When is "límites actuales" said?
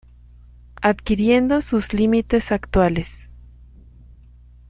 1.93-3.29